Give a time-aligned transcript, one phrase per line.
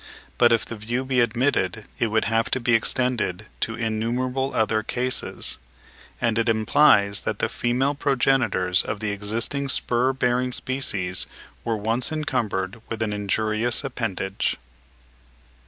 [0.39, 4.81] But if this view be admitted, it would have to be extended to innumerable other
[4.81, 5.59] cases;
[6.19, 11.27] and it implies that the female progenitors of the existing spur bearing species
[11.63, 14.57] were once encumbered with an injurious appendage.